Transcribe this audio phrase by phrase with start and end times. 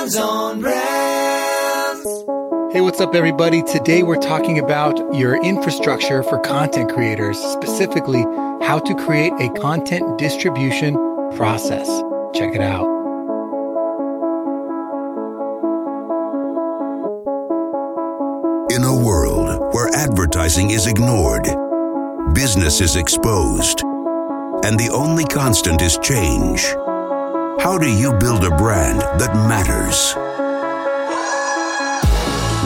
[0.00, 2.24] Brands on Brands.
[2.72, 3.62] Hey, what's up, everybody?
[3.62, 8.22] Today we're talking about your infrastructure for content creators, specifically
[8.62, 10.94] how to create a content distribution
[11.36, 11.86] process.
[12.34, 12.86] Check it out.
[18.72, 21.44] In a world where advertising is ignored,
[22.32, 23.82] business is exposed,
[24.64, 26.64] and the only constant is change,
[27.60, 30.16] how do you build a brand that matters?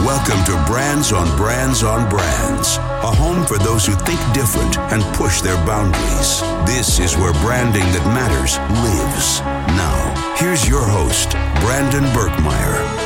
[0.05, 5.03] Welcome to Brands on Brands on Brands, a home for those who think different and
[5.15, 6.39] push their boundaries.
[6.65, 9.41] This is where branding that matters lives.
[9.75, 13.05] Now, here's your host, Brandon Birkmeyer.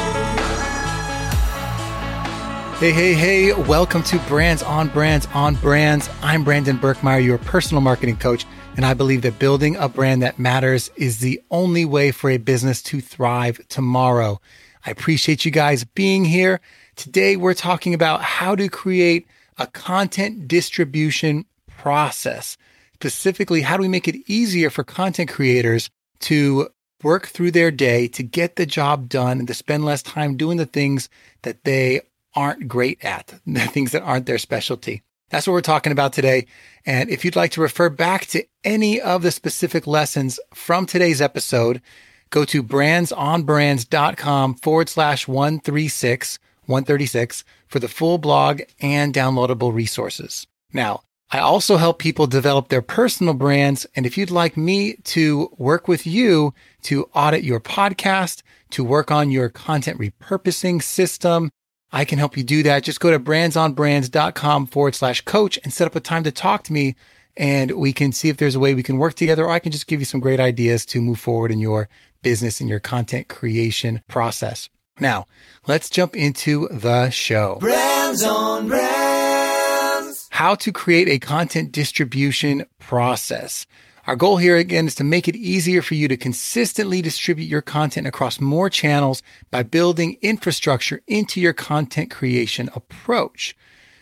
[2.77, 6.07] Hey, hey, hey, welcome to Brands on Brands on Brands.
[6.21, 10.39] I'm Brandon Birkmeyer, your personal marketing coach, and I believe that building a brand that
[10.39, 14.39] matters is the only way for a business to thrive tomorrow.
[14.85, 16.61] I appreciate you guys being here.
[16.95, 22.57] Today, we're talking about how to create a content distribution process.
[22.95, 25.89] Specifically, how do we make it easier for content creators
[26.21, 26.69] to
[27.03, 30.57] work through their day to get the job done and to spend less time doing
[30.57, 31.09] the things
[31.43, 32.01] that they
[32.35, 35.01] aren't great at, the things that aren't their specialty.
[35.29, 36.47] That's what we're talking about today.
[36.85, 41.21] And if you'd like to refer back to any of the specific lessons from today's
[41.21, 41.81] episode,
[42.29, 50.47] go to brandsonbrands.com forward slash 136, 136 for the full blog and downloadable resources.
[50.73, 53.85] Now, I also help people develop their personal brands.
[53.95, 58.41] And if you'd like me to work with you to audit your podcast,
[58.71, 61.51] to work on your content repurposing system,
[61.91, 62.83] I can help you do that.
[62.83, 66.73] Just go to brandsonbrands.com forward slash coach and set up a time to talk to
[66.73, 66.95] me.
[67.37, 69.71] And we can see if there's a way we can work together, or I can
[69.71, 71.87] just give you some great ideas to move forward in your
[72.21, 74.69] business and your content creation process.
[74.99, 75.25] Now,
[75.67, 77.57] let's jump into the show.
[77.61, 80.27] Brands on Brands.
[80.31, 83.65] How to create a content distribution process.
[84.09, 87.61] Our goal here again is to make it easier for you to consistently distribute your
[87.61, 89.21] content across more channels
[89.51, 93.55] by building infrastructure into your content creation approach.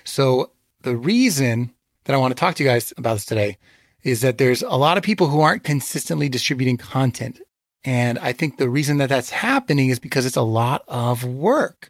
[0.06, 0.51] So
[0.84, 1.73] the reason
[2.06, 3.57] that I want to talk to you guys about this today
[4.03, 7.41] is that there's a lot of people who aren't consistently distributing content.
[7.84, 11.89] And I think the reason that that's happening is because it's a lot of work.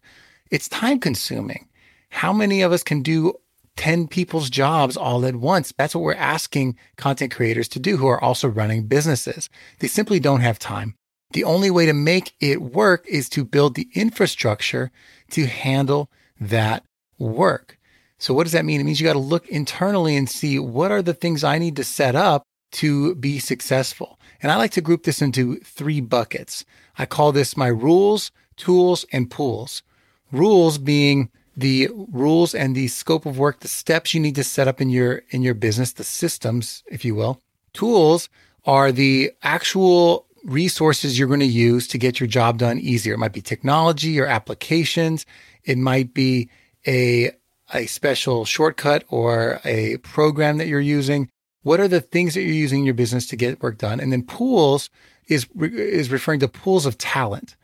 [0.49, 1.67] It's time consuming.
[2.09, 3.35] How many of us can do
[3.78, 5.74] 10 people's jobs all at once.
[5.78, 9.50] That's what we're asking content creators to do who are also running businesses.
[9.80, 10.96] They simply don't have time.
[11.32, 14.92] The only way to make it work is to build the infrastructure
[15.32, 16.84] to handle that
[17.20, 17.78] work.
[18.20, 18.82] So what does that mean?
[18.82, 21.76] It means you got to look internally and see what are the things I need
[21.76, 24.20] to set up to be successful.
[24.42, 26.66] And I like to group this into three buckets.
[26.98, 29.84] I call this my rules, tools, and pools.
[30.32, 34.68] Rules being the rules and the scope of work, the steps you need to set
[34.68, 37.41] up in your in your business, the systems, if you will.
[37.73, 38.29] Tools
[38.66, 43.16] are the actual resources you're going to use to get your job done easier.
[43.16, 45.25] It might be technology or applications.
[45.63, 46.50] It might be
[46.85, 47.31] a
[47.73, 51.29] a special shortcut or a program that you're using.
[51.63, 54.00] What are the things that you're using in your business to get work done?
[54.00, 54.91] And then pools
[55.28, 57.56] is is referring to pools of talent.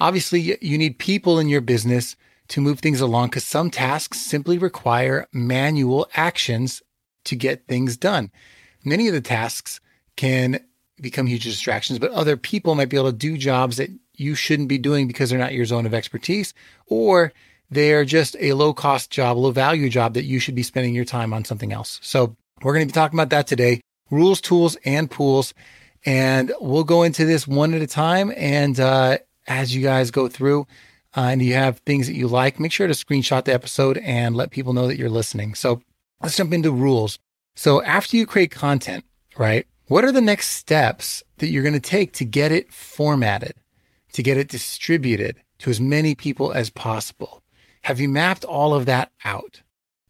[0.00, 2.14] Obviously, you need people in your business
[2.48, 6.82] to move things along because some tasks simply require manual actions
[7.24, 8.30] to get things done.
[8.84, 9.80] Many of the tasks
[10.16, 10.60] can
[11.00, 14.68] become huge distractions, but other people might be able to do jobs that you shouldn't
[14.68, 16.54] be doing because they're not your zone of expertise,
[16.86, 17.32] or
[17.70, 21.04] they're just a low cost job, low value job that you should be spending your
[21.04, 22.00] time on something else.
[22.02, 25.54] So we're going to be talking about that today rules, tools, and pools.
[26.04, 28.32] And we'll go into this one at a time.
[28.36, 30.66] And uh, as you guys go through,
[31.16, 34.36] uh, and you have things that you like, make sure to screenshot the episode and
[34.36, 35.54] let people know that you're listening.
[35.54, 35.80] So
[36.22, 37.18] let's jump into rules.
[37.56, 39.04] So after you create content,
[39.36, 39.66] right?
[39.86, 43.54] What are the next steps that you're going to take to get it formatted,
[44.12, 47.42] to get it distributed to as many people as possible?
[47.82, 49.62] Have you mapped all of that out?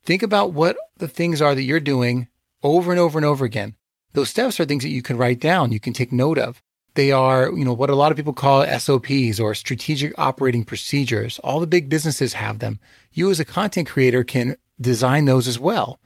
[0.05, 2.27] Think about what the things are that you're doing
[2.63, 3.77] over and over and over again.
[4.15, 6.61] Those steps are things that you can write down, you can take note of.
[6.99, 11.39] They are, you know, what a lot of people call SOPs or strategic operating procedures.
[11.45, 12.81] All the big businesses have them.
[13.13, 16.01] You as a content creator can design those as well.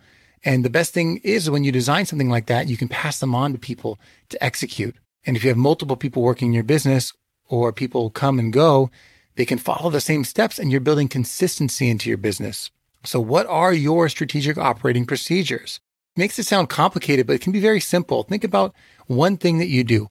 [0.44, 3.34] And the best thing is when you design something like that, you can pass them
[3.34, 3.98] on to people
[4.28, 4.94] to execute.
[5.24, 7.14] And if you have multiple people working in your business
[7.48, 8.90] or people come and go,
[9.36, 12.70] they can follow the same steps and you're building consistency into your business.
[13.02, 15.80] So what are your strategic operating procedures?
[16.18, 18.24] Makes it sound complicated, but it can be very simple.
[18.24, 18.74] Think about
[19.06, 20.10] one thing that you do.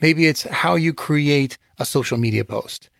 [0.00, 2.90] Maybe it's how you create a social media post.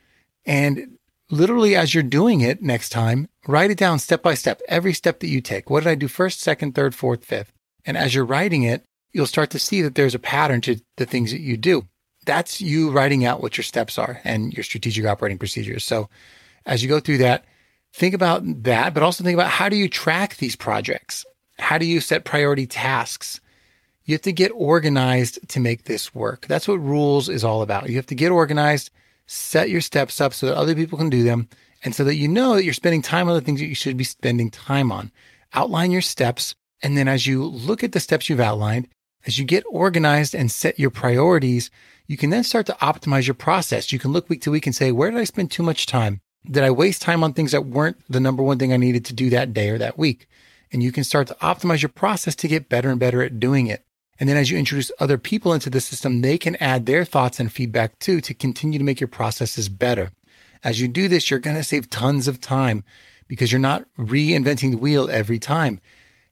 [0.44, 0.98] And
[1.30, 5.20] literally, as you're doing it next time, write it down step by step, every step
[5.20, 5.70] that you take.
[5.70, 7.52] What did I do first, second, third, fourth, fifth?
[7.84, 11.06] And as you're writing it, you'll start to see that there's a pattern to the
[11.06, 11.86] things that you do.
[12.26, 15.84] That's you writing out what your steps are and your strategic operating procedures.
[15.84, 16.08] So
[16.66, 17.44] as you go through that,
[17.92, 21.24] think about that, but also think about how do you track these projects?
[21.58, 23.40] How do you set priority tasks?
[24.10, 26.48] You have to get organized to make this work.
[26.48, 27.88] That's what rules is all about.
[27.88, 28.90] You have to get organized,
[29.26, 31.48] set your steps up so that other people can do them,
[31.84, 33.96] and so that you know that you're spending time on the things that you should
[33.96, 35.12] be spending time on.
[35.54, 36.56] Outline your steps.
[36.82, 38.88] And then as you look at the steps you've outlined,
[39.26, 41.70] as you get organized and set your priorities,
[42.08, 43.92] you can then start to optimize your process.
[43.92, 46.20] You can look week to week and say, where did I spend too much time?
[46.50, 49.14] Did I waste time on things that weren't the number one thing I needed to
[49.14, 50.26] do that day or that week?
[50.72, 53.68] And you can start to optimize your process to get better and better at doing
[53.68, 53.84] it.
[54.20, 57.40] And then as you introduce other people into the system, they can add their thoughts
[57.40, 60.12] and feedback too to continue to make your processes better.
[60.62, 62.84] As you do this, you're going to save tons of time
[63.28, 65.80] because you're not reinventing the wheel every time.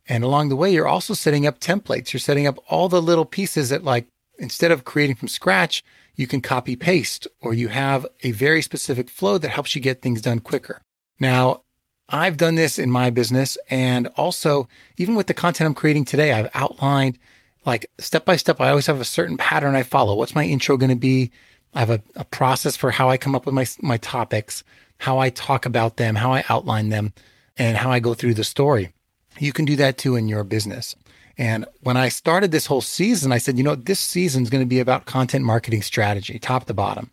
[0.07, 2.13] And along the way, you're also setting up templates.
[2.13, 4.07] You're setting up all the little pieces that like,
[4.39, 5.83] instead of creating from scratch,
[6.15, 10.03] you can copy paste or you have a very specific flow that helps you get
[10.03, 10.83] things done quicker.
[11.19, 11.63] Now,
[12.09, 14.69] I've done this in my business and also
[14.99, 17.19] even with the content I'm creating today, I've outlined
[17.69, 18.61] like step by step.
[18.61, 20.17] I always have a certain pattern I follow.
[20.17, 21.31] What's my intro going to be?
[21.75, 24.65] I have a, a process for how I come up with my, my topics,
[24.97, 27.13] how I talk about them, how I outline them,
[27.57, 28.93] and how I go through the story.
[29.39, 30.97] You can do that too in your business.
[31.37, 34.65] And when I started this whole season, I said, you know, this season is going
[34.65, 37.13] to be about content marketing strategy, top to bottom.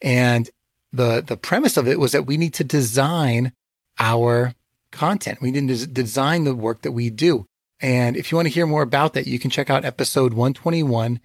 [0.00, 0.50] And
[0.92, 3.52] the the premise of it was that we need to design
[3.98, 4.54] our
[4.90, 5.40] content.
[5.40, 7.46] We need to design the work that we do.
[7.82, 11.20] And if you want to hear more about that, you can check out episode 121.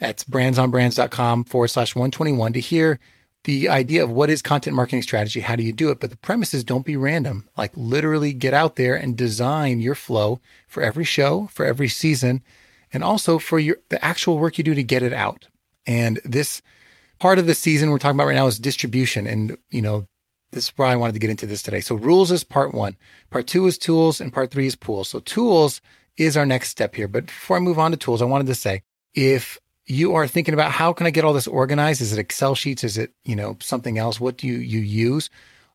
[0.00, 2.98] That's brandsonbrands.com forward slash 121 to hear
[3.44, 6.00] the idea of what is content marketing strategy, how do you do it?
[6.00, 7.48] But the premise is don't be random.
[7.56, 12.42] Like literally get out there and design your flow for every show, for every season,
[12.92, 15.48] and also for your the actual work you do to get it out.
[15.86, 16.60] And this
[17.18, 19.26] part of the season we're talking about right now is distribution.
[19.26, 20.06] And you know,
[20.52, 21.80] this is why I wanted to get into this today.
[21.80, 22.96] So rules is part one.
[23.30, 25.08] Part two is tools, and part three is pools.
[25.08, 25.80] So tools
[26.16, 27.08] is our next step here.
[27.08, 28.82] But before I move on to tools, I wanted to say
[29.14, 32.00] if you are thinking about how can I get all this organized?
[32.00, 32.84] Is it Excel sheets?
[32.84, 34.20] Is it, you know, something else?
[34.20, 35.30] What do you, you use?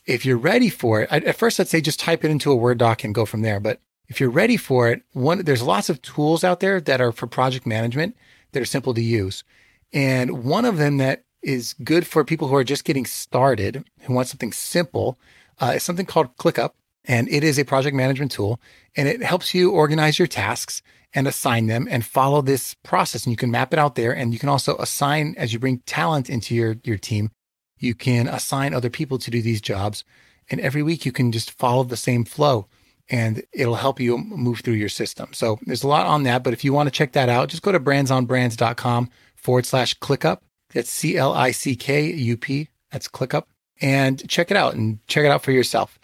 [0.05, 2.77] If you're ready for it, at first I'd say just type it into a Word
[2.77, 3.59] doc and go from there.
[3.59, 7.11] But if you're ready for it, one, there's lots of tools out there that are
[7.11, 8.15] for project management
[8.51, 9.43] that are simple to use.
[9.91, 14.13] And one of them that is good for people who are just getting started, who
[14.13, 15.17] want something simple,
[15.61, 16.71] uh, is something called ClickUp.
[17.05, 18.59] And it is a project management tool
[18.97, 20.81] and it helps you organize your tasks
[21.13, 23.25] and assign them and follow this process.
[23.25, 24.11] And you can map it out there.
[24.11, 27.29] And you can also assign, as you bring talent into your, your team,
[27.77, 30.03] you can assign other people to do these jobs.
[30.49, 32.67] And every week you can just follow the same flow
[33.07, 35.29] and it'll help you move through your system.
[35.31, 36.43] So there's a lot on that.
[36.43, 40.39] But if you want to check that out, just go to brandsonbrands.com forward slash ClickUp.
[40.75, 42.69] That's C L I C K U P.
[42.91, 43.45] That's ClickUp.
[43.81, 45.97] And check it out and check it out for yourself.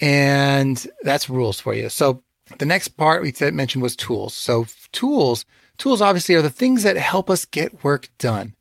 [0.00, 1.88] And that's rules for you.
[1.88, 2.22] So
[2.58, 4.34] the next part we mentioned was tools.
[4.34, 5.44] So tools,
[5.78, 8.54] tools obviously are the things that help us get work done.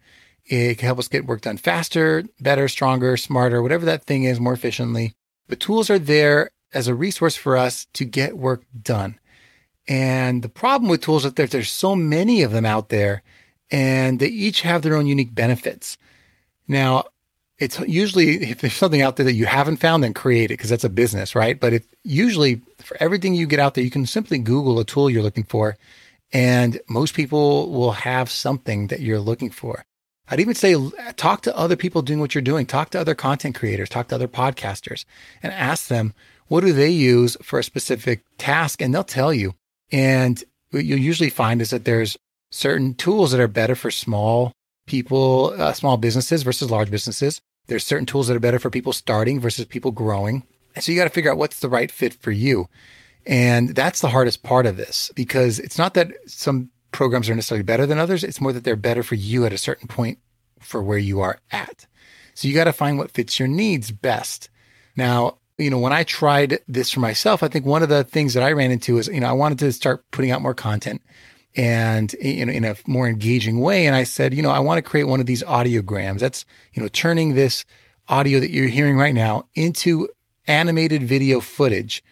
[0.45, 4.39] It can help us get work done faster, better, stronger, smarter, whatever that thing is,
[4.39, 5.13] more efficiently.
[5.47, 9.19] But tools are there as a resource for us to get work done.
[9.87, 13.21] And the problem with tools is that there's so many of them out there
[13.73, 15.97] and they each have their own unique benefits.
[16.68, 17.06] Now,
[17.57, 20.69] it's usually if there's something out there that you haven't found, then create it because
[20.69, 21.59] that's a business, right?
[21.59, 25.09] But if usually for everything you get out there, you can simply Google a tool
[25.09, 25.75] you're looking for,
[26.31, 29.83] and most people will have something that you're looking for.
[30.30, 30.75] I'd even say
[31.15, 32.65] talk to other people doing what you're doing.
[32.65, 35.03] Talk to other content creators, talk to other podcasters,
[35.42, 36.13] and ask them
[36.47, 39.56] what do they use for a specific task, and they'll tell you.
[39.92, 42.18] And what you'll usually find is that there's
[42.54, 44.54] certain tools that are better for small
[44.86, 47.42] people, uh, small businesses versus large businesses.
[47.68, 50.44] There's certain tools that are better for people starting versus people growing.
[50.76, 52.68] And so you got to figure out what's the right fit for you.
[53.26, 57.64] And that's the hardest part of this because it's not that some programs are necessarily
[57.64, 58.24] better than others.
[58.24, 60.19] It's more that they're better for you at a certain point
[60.60, 61.88] for where you are at.
[62.36, 64.50] So you got to find what fits your needs best.
[64.95, 68.33] Now, you know, when I tried this for myself, I think one of the things
[68.36, 71.02] that I ran into is, you know, I wanted to start putting out more content
[71.56, 73.86] and in, in a more engaging way.
[73.86, 76.19] And I said, you know, I want to create one of these audiograms.
[76.19, 77.66] That's, you know, turning this
[78.07, 80.10] audio that you're hearing right now into
[80.48, 82.04] animated video footage.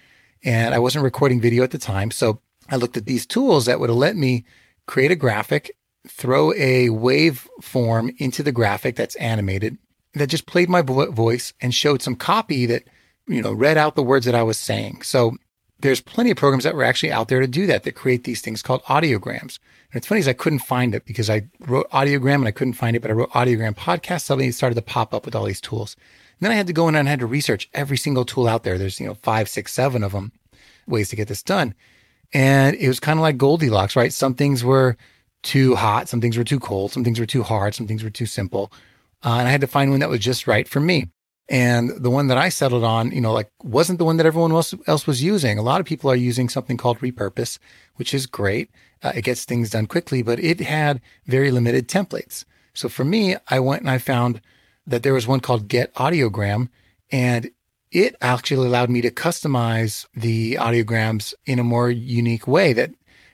[0.43, 2.11] And I wasn't recording video at the time.
[2.11, 4.45] So I looked at these tools that would let me
[4.85, 5.75] create a graphic,
[6.07, 9.77] throw a wave form into the graphic that's animated,
[10.13, 12.83] that just played my vo- voice and showed some copy that,
[13.27, 15.01] you know, read out the words that I was saying.
[15.03, 15.37] So
[15.81, 18.41] there's plenty of programs that were actually out there to do that, that create these
[18.41, 19.59] things called audiograms.
[19.91, 22.73] And it's funny is I couldn't find it because I wrote audiogram and I couldn't
[22.73, 24.21] find it, but I wrote audiogram podcast.
[24.21, 25.95] Suddenly it started to pop up with all these tools.
[26.39, 28.47] And then I had to go in and I had to research every single tool
[28.47, 28.77] out there.
[28.77, 30.31] There's, you know, five, six, seven of them
[30.87, 31.73] ways to get this done.
[32.33, 34.13] And it was kind of like Goldilocks, right?
[34.13, 34.95] Some things were
[35.43, 38.09] too hot, some things were too cold, some things were too hard, some things were
[38.09, 38.71] too simple.
[39.23, 41.09] Uh, and I had to find one that was just right for me.
[41.51, 44.53] And the one that I settled on, you know, like wasn't the one that everyone
[44.53, 45.57] else, else was using.
[45.57, 47.59] A lot of people are using something called Repurpose,
[47.97, 48.71] which is great.
[49.03, 52.45] Uh, it gets things done quickly, but it had very limited templates.
[52.73, 54.39] So for me, I went and I found
[54.87, 56.69] that there was one called Get Audiogram
[57.11, 57.51] and
[57.91, 62.91] it actually allowed me to customize the audiograms in a more unique way that,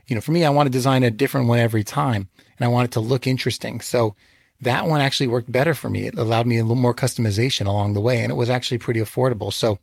[0.07, 2.71] you know, for me, I want to design a different one every time and I
[2.71, 3.79] want it to look interesting.
[3.79, 4.15] So
[4.62, 6.08] that one actually worked better for me.
[6.08, 9.00] It allowed me a little more customization along the way and it was actually pretty
[9.00, 9.54] affordable.
[9.54, 9.80] So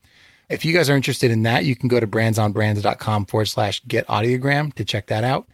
[0.49, 4.07] if you guys are interested in that, you can go to brandsonbrands.com forward slash get
[4.09, 5.49] audiogram to check that out.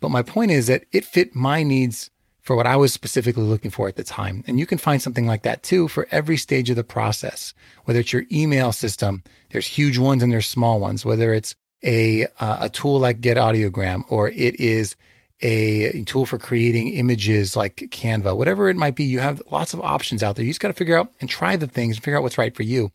[0.00, 2.10] But my point is that it fit my needs
[2.48, 4.42] for what I was specifically looking for at the time.
[4.46, 7.52] And you can find something like that too for every stage of the process,
[7.84, 12.26] whether it's your email system, there's huge ones and there's small ones, whether it's a,
[12.40, 14.96] uh, a tool like Get Audiogram or it is
[15.40, 19.80] a tool for creating images like Canva, whatever it might be, you have lots of
[19.80, 20.44] options out there.
[20.44, 22.54] You just got to figure out and try the things and figure out what's right
[22.54, 22.90] for you.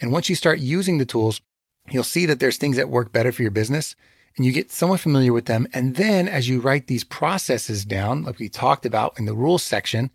[0.00, 1.40] And once you start using the tools,
[1.90, 3.96] you'll see that there's things that work better for your business
[4.36, 5.66] and you get somewhat familiar with them.
[5.72, 9.62] And then as you write these processes down, like we talked about in the rules
[9.62, 10.10] section,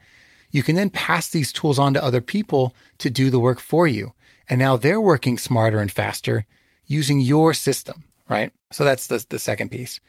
[0.51, 3.87] you can then pass these tools on to other people to do the work for
[3.87, 4.13] you.
[4.49, 6.45] And now they're working smarter and faster
[6.85, 8.51] using your system, right?
[8.71, 9.99] So that's the, the second piece.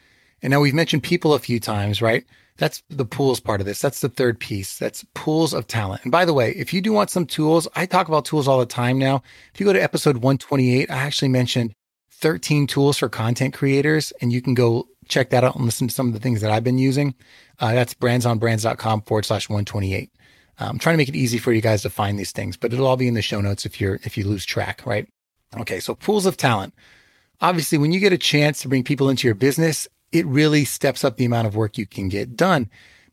[0.43, 2.25] And now we've mentioned people a few times, right?
[2.59, 3.81] That's the pools part of this.
[3.81, 4.79] That's the third piece.
[4.79, 6.03] That's pools of talent.
[6.03, 8.59] And by the way, if you do want some tools, I talk about tools all
[8.59, 9.23] the time now.
[9.55, 11.73] If you go to episode 128, I actually mentioned
[12.11, 15.95] 13 tools for content creators, and you can go check that out and listen to
[15.95, 17.15] some of the things that I've been using.
[17.61, 20.11] Uh, that's brandsonbrands.com forward slash 128.
[20.61, 22.73] I'm um, trying to make it easy for you guys to find these things, but
[22.73, 25.09] it'll all be in the show notes if you're if you lose track, right?
[25.57, 26.75] Okay, so pools of talent.
[27.41, 31.05] Obviously, when you get a chance to bring people into your business, it really steps
[31.05, 32.71] up the amount of work you can get done.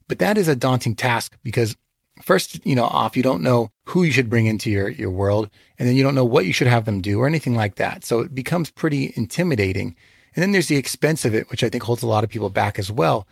[0.08, 1.76] But that is a daunting task because
[2.22, 5.50] first, you know, off, you don't know who you should bring into your, your world.
[5.78, 8.06] And then you don't know what you should have them do or anything like that.
[8.06, 9.96] So it becomes pretty intimidating.
[10.36, 12.50] And then there's the expense of it, which I think holds a lot of people
[12.50, 13.28] back as well.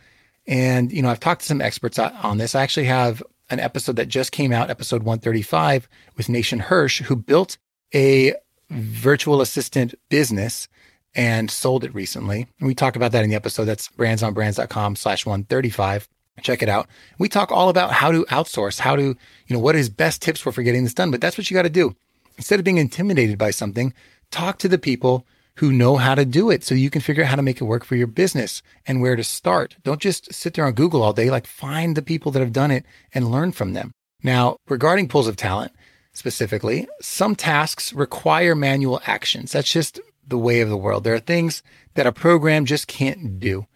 [0.46, 2.54] And, you know, I've talked to some experts on this.
[2.54, 7.16] I actually have an episode that just came out, episode 135 with Nathan Hirsch, who
[7.16, 7.56] built
[7.94, 8.34] a
[8.70, 10.68] virtual assistant business
[11.14, 12.46] and sold it recently.
[12.60, 13.64] We talk about that in the episode.
[13.64, 16.08] That's brandsonbrands.com slash 135.
[16.42, 16.88] Check it out.
[17.18, 19.16] We talk all about how to outsource, how to, you
[19.50, 21.10] know, what is best tips for getting this done.
[21.10, 21.94] But that's what you got to do.
[22.36, 23.94] Instead of being intimidated by something,
[24.30, 27.30] talk to the people who know how to do it so you can figure out
[27.30, 29.76] how to make it work for your business and where to start.
[29.84, 31.30] Don't just sit there on Google all day.
[31.30, 33.92] Like find the people that have done it and learn from them.
[34.22, 35.72] Now, regarding pools of talent
[36.12, 39.52] specifically, some tasks require manual actions.
[39.52, 41.04] That's just the way of the world.
[41.04, 41.62] There are things
[41.94, 43.66] that a program just can't do.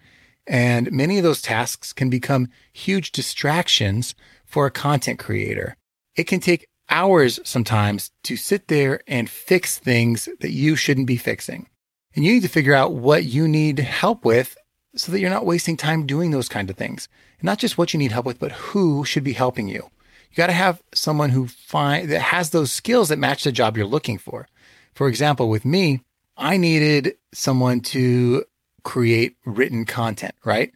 [0.46, 4.14] And many of those tasks can become huge distractions
[4.46, 5.76] for a content creator.
[6.16, 11.16] It can take hours sometimes to sit there and fix things that you shouldn't be
[11.16, 11.68] fixing.
[12.16, 14.56] And you need to figure out what you need help with
[14.96, 17.08] so that you're not wasting time doing those kind of things.
[17.38, 19.90] And not just what you need help with, but who should be helping you.
[20.30, 23.76] You got to have someone who find that has those skills that match the job
[23.76, 24.48] you're looking for.
[24.94, 26.00] For example, with me,
[26.38, 28.44] I needed someone to
[28.84, 30.72] create written content, right?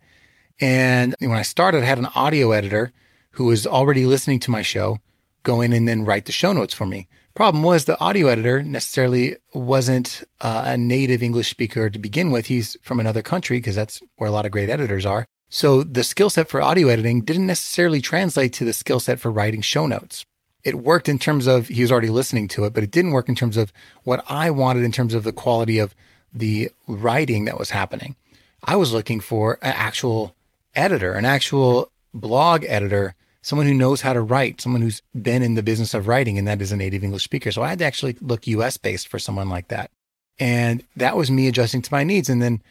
[0.61, 2.93] And when I started, I had an audio editor
[3.33, 4.99] who was already listening to my show
[5.45, 7.09] go in and then write the show notes for me.
[7.35, 12.47] Problem was the audio editor necessarily wasn't uh, a native English speaker to begin with.
[12.47, 15.25] He's from another country because that's where a lot of great editors are.
[15.49, 19.31] So the skill set for audio editing didn't necessarily translate to the skill set for
[19.31, 20.25] writing show notes.
[20.65, 23.29] It worked in terms of he was already listening to it, but it didn't work
[23.29, 23.73] in terms of
[24.05, 25.95] what I wanted in terms of the quality of
[26.33, 28.17] the writing that was happening.
[28.65, 30.35] I was looking for an actual
[30.75, 35.55] editor, an actual blog editor, someone who knows how to write, someone who's been in
[35.55, 37.51] the business of writing, and that is a native English speaker.
[37.51, 39.91] So I had to actually look US based for someone like that.
[40.39, 42.29] And that was me adjusting to my needs.
[42.29, 42.63] And then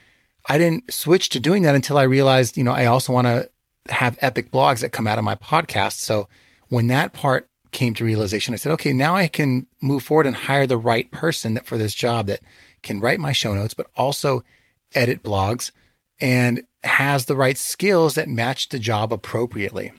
[0.47, 3.49] I didn't switch to doing that until I realized, you know, I also want to
[3.89, 5.93] have epic blogs that come out of my podcast.
[5.93, 6.27] So
[6.69, 10.35] when that part came to realization, I said, okay, now I can move forward and
[10.35, 12.41] hire the right person that for this job that
[12.83, 14.43] can write my show notes, but also
[14.93, 15.71] edit blogs
[16.19, 19.91] and has the right skills that match the job appropriately.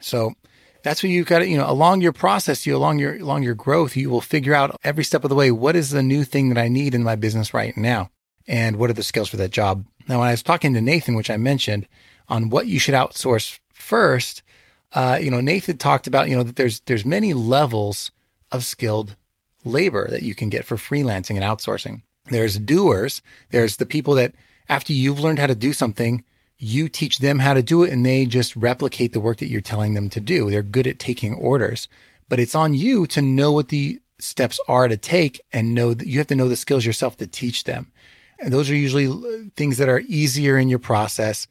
[0.00, 0.34] So
[0.82, 3.54] that's what you've got to, you know, along your process, you along your, along your
[3.54, 6.48] growth, you will figure out every step of the way, what is the new thing
[6.48, 8.10] that I need in my business right now?
[8.46, 9.84] And what are the skills for that job?
[10.08, 11.86] Now, when I was talking to Nathan, which I mentioned
[12.28, 14.42] on what you should outsource first,
[14.92, 18.10] uh, you know, Nathan talked about, you know, that there's, there's many levels
[18.50, 19.16] of skilled
[19.64, 22.02] labor that you can get for freelancing and outsourcing.
[22.26, 23.22] There's doers.
[23.50, 24.34] There's the people that
[24.68, 26.24] after you've learned how to do something,
[26.58, 29.60] you teach them how to do it and they just replicate the work that you're
[29.60, 30.50] telling them to do.
[30.50, 31.88] They're good at taking orders,
[32.28, 36.06] but it's on you to know what the steps are to take and know that
[36.06, 37.92] you have to know the skills yourself to teach them.
[38.40, 41.46] And those are usually things that are easier in your process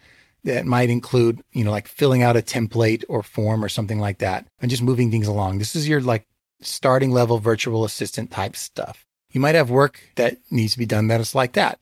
[0.47, 4.19] that might include, you know, like filling out a template or form or something like
[4.19, 5.57] that and just moving things along.
[5.57, 6.25] This is your like
[6.61, 9.05] starting level virtual assistant type stuff.
[9.31, 11.79] You might have work that needs to be done that is like that.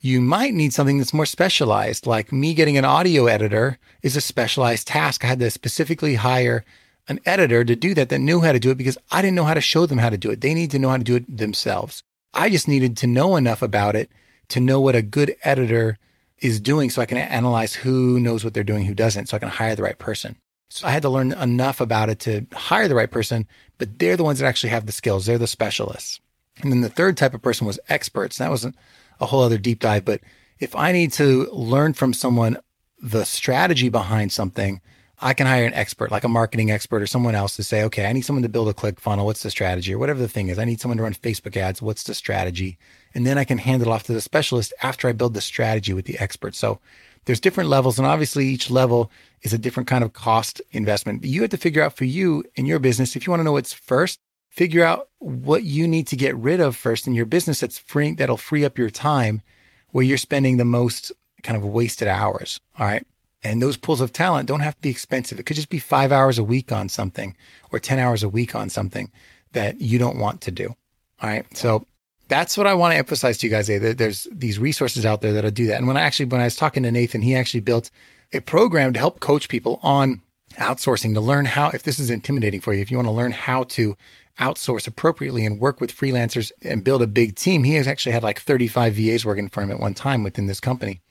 [0.00, 4.20] You might need something that's more specialized, like me getting an audio editor is a
[4.20, 5.24] specialized task.
[5.24, 6.64] I had to specifically hire
[7.06, 9.44] an editor to do that that knew how to do it because I didn't know
[9.44, 10.40] how to show them how to do it.
[10.40, 12.02] They need to know how to do it themselves.
[12.34, 14.10] I just needed to know enough about it
[14.48, 15.98] to know what a good editor
[16.40, 19.40] is doing so I can analyze who knows what they're doing, who doesn't, so I
[19.40, 20.36] can hire the right person.
[20.70, 23.46] So I had to learn enough about it to hire the right person,
[23.78, 25.26] but they're the ones that actually have the skills.
[25.26, 26.20] They're the specialists.
[26.62, 28.38] And then the third type of person was experts.
[28.38, 28.76] That wasn't
[29.20, 30.04] a whole other deep dive.
[30.04, 30.20] But
[30.58, 32.58] if I need to learn from someone
[33.02, 34.80] the strategy behind something,
[35.20, 38.06] I can hire an expert, like a marketing expert or someone else to say, okay,
[38.06, 39.26] I need someone to build a click funnel.
[39.26, 40.58] What's the strategy or whatever the thing is?
[40.58, 41.82] I need someone to run Facebook ads.
[41.82, 42.78] What's the strategy?
[43.14, 45.92] And then I can hand it off to the specialist after I build the strategy
[45.92, 46.54] with the expert.
[46.54, 46.80] So
[47.24, 47.98] there's different levels.
[47.98, 49.10] And obviously each level
[49.42, 51.20] is a different kind of cost investment.
[51.20, 53.44] But you have to figure out for you in your business, if you want to
[53.44, 57.26] know what's first, figure out what you need to get rid of first in your
[57.26, 59.42] business that's free, that'll free up your time
[59.90, 61.12] where you're spending the most
[61.42, 62.60] kind of wasted hours.
[62.78, 63.06] All right.
[63.42, 65.38] And those pools of talent don't have to be expensive.
[65.38, 67.36] It could just be five hours a week on something
[67.72, 69.10] or 10 hours a week on something
[69.52, 70.74] that you don't want to do.
[71.22, 71.46] All right.
[71.56, 71.86] So
[72.30, 73.66] that's what I want to emphasize to you guys.
[73.66, 73.92] Today.
[73.92, 75.76] There's these resources out there that'll do that.
[75.76, 77.90] And when I actually, when I was talking to Nathan, he actually built
[78.32, 80.22] a program to help coach people on
[80.54, 83.32] outsourcing to learn how, if this is intimidating for you, if you want to learn
[83.32, 83.96] how to
[84.38, 87.62] outsource appropriately and work with freelancers and build a big team.
[87.62, 90.60] He has actually had like 35 VAs working for him at one time within this
[90.60, 91.02] company,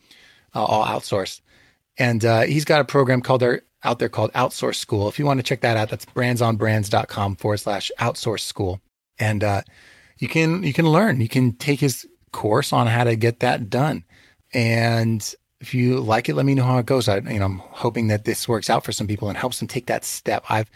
[0.56, 1.42] uh, all outsourced.
[1.98, 5.08] And uh, he's got a program called there out there called Outsource School.
[5.08, 8.82] If you want to check that out, that's brandsonbrands.com forward slash outsource school.
[9.20, 9.62] And uh,
[10.20, 11.22] you can you can learn.
[11.22, 14.04] You can take his course on how to get that done.
[14.54, 17.08] And if you like it, let me know how it goes.
[17.08, 19.68] I, you know, I'm hoping that this works out for some people and helps them
[19.68, 20.44] take that step.
[20.50, 20.70] I've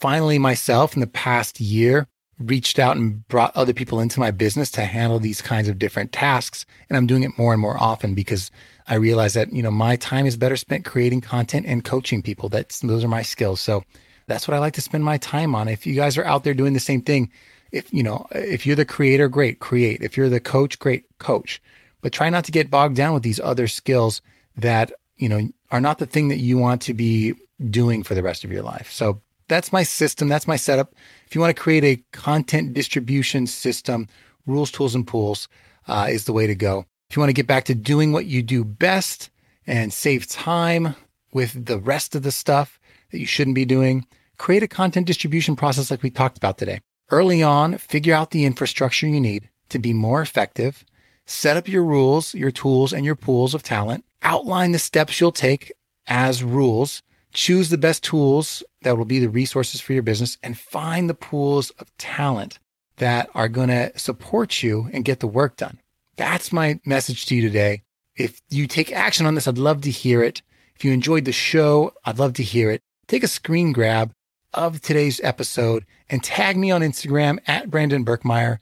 [0.00, 2.06] finally myself in the past year
[2.38, 6.10] reached out and brought other people into my business to handle these kinds of different
[6.10, 6.64] tasks.
[6.88, 8.50] And I'm doing it more and more often because
[8.88, 12.48] I realize that, you know, my time is better spent creating content and coaching people.
[12.48, 13.60] That's, those are my skills.
[13.60, 13.84] So
[14.26, 15.68] that's what I like to spend my time on.
[15.68, 17.30] If you guys are out there doing the same thing,
[17.72, 20.02] if, you know, if you're the creator, great, create.
[20.02, 21.62] If you're the coach, great, coach.
[22.00, 24.22] But try not to get bogged down with these other skills
[24.56, 27.34] that, you know, are not the thing that you want to be
[27.68, 28.90] doing for the rest of your life.
[28.90, 30.28] So that's my system.
[30.28, 30.94] That's my setup.
[31.26, 34.08] If you want to create a content distribution system,
[34.46, 35.48] rules, tools, and pools
[35.86, 36.86] uh, is the way to go.
[37.10, 39.30] If you want to get back to doing what you do best
[39.66, 40.94] and save time
[41.32, 42.78] with the rest of the stuff
[43.10, 44.06] that you shouldn't be doing,
[44.38, 46.80] create a content distribution process like we talked about today.
[47.10, 50.84] Early on, figure out the infrastructure you need to be more effective,
[51.26, 55.32] set up your rules, your tools, and your pools of talent, outline the steps you'll
[55.32, 55.72] take
[56.06, 60.58] as rules Choose the best tools that will be the resources for your business and
[60.58, 62.58] find the pools of talent
[62.96, 65.78] that are going to support you and get the work done.
[66.16, 67.82] That's my message to you today.
[68.16, 70.42] If you take action on this, I'd love to hear it.
[70.74, 72.82] If you enjoyed the show, I'd love to hear it.
[73.06, 74.12] Take a screen grab
[74.54, 78.58] of today's episode and tag me on Instagram at Brandon Birkmeyer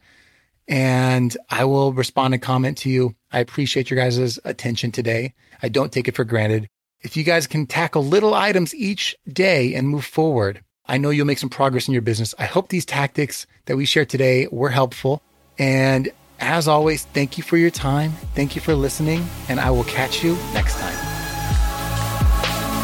[0.69, 3.15] and I will respond and comment to you.
[3.33, 5.35] I appreciate your guys' attention today.
[5.63, 6.69] I don't take it for granted.
[7.01, 11.27] If you guys can tackle little items each day and move forward, I know you'll
[11.27, 12.35] make some progress in your business.
[12.39, 15.23] I hope these tactics that we shared today were helpful.
[15.59, 18.13] And as always, thank you for your time.
[18.35, 21.08] Thank you for listening, and I will catch you next time.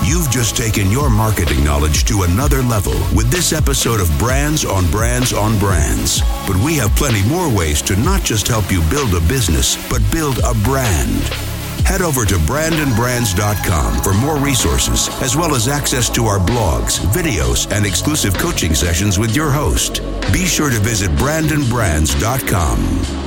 [0.04, 4.90] You've just taken your marketing knowledge to another level with this episode of Brands on
[4.90, 6.20] Brands on Brands.
[6.46, 10.02] But we have plenty more ways to not just help you build a business, but
[10.12, 11.22] build a brand.
[11.86, 17.70] Head over to brandonbrands.com for more resources, as well as access to our blogs, videos,
[17.72, 20.02] and exclusive coaching sessions with your host.
[20.32, 23.23] Be sure to visit brandonbrands.com.